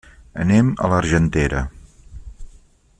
Anem 0.43 0.71
a 0.85 0.89
l'Argentera. 0.93 1.61